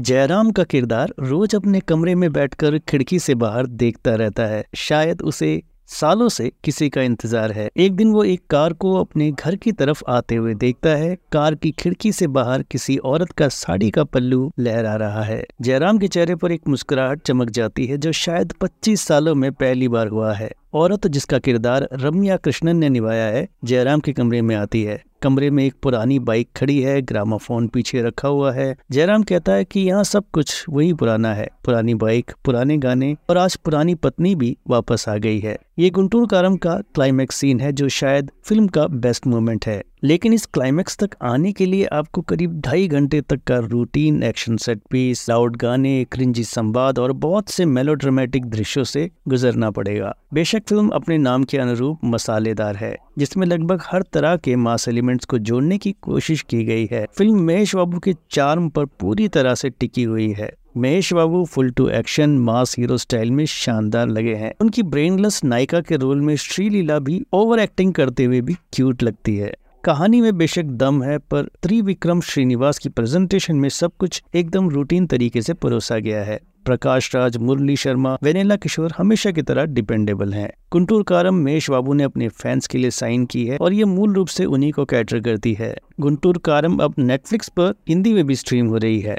जयराम 0.00 0.50
का 0.50 0.64
किरदार 0.64 1.12
रोज 1.20 1.54
अपने 1.54 1.80
कमरे 1.80 2.14
में 2.14 2.32
बैठकर 2.32 2.78
खिड़की 2.78 3.18
से 3.18 3.34
बाहर 3.34 3.66
देखता 3.66 4.14
रहता 4.14 4.46
है। 4.46 4.64
शायद 4.74 5.22
उसे 5.22 5.62
सालों 5.86 6.28
से 6.28 6.52
किसी 6.64 6.88
का 6.88 7.02
इंतज़ार 7.02 7.52
है। 7.52 7.70
एक 7.76 7.96
दिन 7.96 8.12
वो 8.12 8.24
एक 8.24 8.42
कार 8.50 8.72
को 8.72 8.94
अपने 8.94 9.30
घर 9.30 9.56
की 9.56 9.72
तरफ़ 9.72 10.02
आते 10.08 10.34
हुए 10.34 10.54
देखता 10.54 10.90
है। 10.90 11.16
कार 11.32 11.54
की 11.54 11.70
खिड़की 11.70 12.12
से 12.12 12.26
बाहर 12.26 12.62
किसी 12.62 12.96
औरत 12.96 13.32
का 13.32 13.48
साड़ी 13.48 13.90
का 13.90 14.04
पल्लू 14.04 14.52
लहरा 14.58 14.94
रहा 14.96 15.22
है। 15.22 15.44
जयराम 15.60 15.98
के 15.98 16.08
चेहरे 16.08 16.34
पर 16.34 16.52
एक 16.52 16.68
मुस्कुराहट 16.68 17.22
चमक 17.22 17.50
जाती 17.50 17.86
है, 17.86 17.98
जो 17.98 18.12
शायद 18.12 18.52
25 18.60 19.00
सालों 19.00 19.34
में 19.34 19.52
पहली 19.52 19.88
बार 19.88 20.08
हुआ 20.08 20.32
है। 20.32 20.50
औरत 20.74 21.06
जिसका 21.06 21.38
किरदार 21.38 21.88
रम्या 21.92 22.36
कृष्णन 22.36 22.76
ने 22.76 22.88
निभाया 22.88 23.26
है, 23.26 23.48
जयराम 23.64 24.00
के 24.00 24.12
कमरे 24.12 24.42
में 24.42 24.56
आती 24.56 24.82
है। 24.82 25.02
कमरे 25.22 25.50
में 25.50 25.64
एक 25.64 25.74
पुरानी 25.82 26.18
बाइक 26.18 26.48
खड़ी 26.56 26.80
है, 26.82 27.02
ग्रामाफोन 27.02 27.68
पीछे 27.68 28.02
रखा 28.02 28.28
हुआ 28.28 28.52
है। 28.52 28.76
जयराम 28.90 29.22
कहता 29.22 29.52
है 29.52 29.64
कि 29.64 29.80
यहाँ 29.80 30.04
सब 30.04 30.24
कुछ 30.32 30.64
वही 30.68 30.92
पुराना 30.92 31.34
है। 31.34 31.48
पुरानी 31.64 31.94
बाइक, 31.94 32.30
पुराने 32.44 32.76
गाने 32.76 33.16
और 33.30 33.38
आज 33.38 33.56
पुरानी 33.56 33.94
पत्नी 33.94 34.34
भी 34.34 34.56
वापस 34.68 35.08
आ 35.08 35.16
गई 35.16 35.40
है। 35.40 35.58
ये 35.78 35.90
गुंटूर 35.90 36.26
कारम 36.26 36.56
का 36.56 36.80
क्लाइमैक्स 36.94 37.36
सीन 37.36 37.60
है, 37.60 37.72
जो 37.72 37.88
शायद 37.88 38.30
फ़िल्म 38.44 38.66
का 38.66 38.86
बेस्ट 38.86 39.26
मोमेंट 39.26 39.66
है। 39.66 39.82
लेकिन 40.04 40.32
इस 40.32 40.46
क्लाइमैक्स 40.46 40.96
तक 40.96 41.10
आने 41.22 41.52
के 41.52 41.66
लिए 41.66 41.84
आपको 41.84 42.20
करीब 42.20 42.60
ढाई 42.60 42.86
घंटे 42.88 43.20
तक 43.20 43.40
का 43.46 43.58
routine 43.58 44.22
action 44.22 44.56
set 44.56 44.80
piece 44.90 45.28
loud 45.28 45.56
गाने 45.56 46.04
क्रिंजी 46.04 46.44
संवाद 46.44 46.98
और 46.98 47.12
बहुत 47.12 47.50
से 47.50 47.64
मेलोड्रामेटिक 47.64 48.46
दृश्यों 48.46 48.84
से 48.84 49.08
गुजरना 49.28 49.70
पड़ेगा। 49.70 50.14
बेशक 50.34 50.62
फ़िल्म 50.68 50.88
अपने 50.88 51.18
नाम 51.18 51.44
के 51.44 51.58
अनुरूप 51.58 52.00
मसालेदार 52.04 52.76
है, 52.76 52.96
जिसमें 53.18 53.46
लगभग 53.46 53.82
हर 53.86 54.02
तरह 54.02 54.36
के 54.36 54.56
मास 54.56 54.88
एलिमेंट्स 54.88 55.24
को 55.24 55.38
जोड़ने 55.38 55.78
की 55.78 55.94
कोशिश 56.02 56.42
की 56.42 56.64
गई 56.64 56.88
है। 56.92 57.06
फ़िल्म 57.18 57.44
महेश 57.44 57.74
बाबू 57.74 57.98
के 57.98 58.14
चार्म 58.30 58.68
पर 58.68 58.84
पूरी 58.84 59.28
तरह 59.28 59.54
से 59.54 59.70
टिकी 59.70 60.02
हुई 60.02 60.32
है। 60.32 60.52
Mahesh 60.76 61.12
Babu 61.12 61.44
full 61.44 61.70
to 61.70 61.88
action 61.88 62.38
mass 62.38 62.76
hero 62.78 62.96
style 62.96 63.30
में 63.30 63.46
शानदार 63.46 64.08
लगे 64.08 64.34
हैं। 64.34 64.52
उनकी 64.60 64.82
ब्रेनलेस 64.82 65.44
नायिका 65.44 65.80
के 65.80 65.96
रोल 65.96 66.20
में 66.20 66.36
श्रीलीला 66.36 66.98
भी 66.98 67.22
ओवर 67.32 67.60
एक्टिंग 67.60 67.94
करते 67.94 68.24
हुए 68.24 68.40
भी 68.40 68.54
क्यूट 68.72 69.02
लगती 69.02 69.36
है। 69.36 69.52
कहानी 69.84 70.20
में 70.20 70.38
बेशक 70.38 70.62
दम 70.62 71.02
है, 71.02 71.18
पर 71.18 71.48
त्रिविक्रम 71.62 72.20
श्रीनिवास 72.20 72.78
की 72.78 72.88
प्रेजेंटेशन 72.88 73.56
में 73.56 73.68
सब 73.68 73.92
कुछ 73.98 74.22
एकदम 74.34 74.68
रूटीन 74.68 75.06
तरीके 75.06 75.42
से 75.42 75.54
परोसा 75.54 75.98
गया 75.98 76.24
है। 76.24 76.40
प्रकाश 76.64 77.14
राज, 77.14 77.36
मुरली 77.36 77.76
शर्मा, 77.76 78.18
वेनेला 78.22 78.56
किशोर 78.56 78.92
हमेशा 78.98 79.30
की 79.30 79.42
तरह 79.42 79.64
डिपेंडेबल 79.64 80.32
हैं। 80.32 80.52
कुंटूर 80.70 81.02
कारम 81.02 81.34
महेश 81.34 81.70
बाबू 81.70 81.92
ने 81.92 82.04
अपने 82.04 82.28
फैंस 82.28 82.66
के 82.66 82.78
लिए 82.78 82.90
साइन 82.90 83.24
की 83.24 83.46
है 83.46 83.56
और 83.56 83.72
ये 83.72 83.84
मूल 83.84 84.12
रूप 84.12 84.28
से 84.28 84.44
उन्हीं 84.44 84.72
को 84.72 84.84
कैटर 84.84 85.20
करती 85.20 85.54
है। 85.54 85.76
गुंटूर 86.00 86.38
कारम 86.38 86.78
अब 86.78 86.94
नेटफ्लिक्स 86.98 87.48
पर 87.48 87.74
हिंदी 87.88 88.12
में 88.12 88.26
भी 88.26 88.34
स्ट्रीम 88.34 88.66
हो 88.66 88.76
रही 88.76 89.00
है। 89.00 89.18